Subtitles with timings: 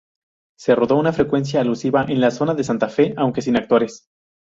[0.57, 4.09] Se rodó una secuencia alusiva en la zona de Santa Fe, aunque sin actores.